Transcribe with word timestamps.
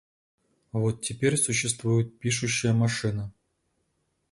Вот 0.71 1.01
теперь 1.03 1.37
существует 1.37 2.17
пишущая 2.17 2.73
машина. 2.73 3.31